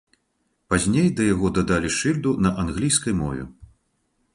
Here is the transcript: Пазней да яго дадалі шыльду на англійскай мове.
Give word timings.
Пазней 0.73 1.11
да 1.19 1.27
яго 1.33 1.47
дадалі 1.59 1.93
шыльду 1.99 2.37
на 2.47 2.57
англійскай 2.67 3.13
мове. 3.23 3.43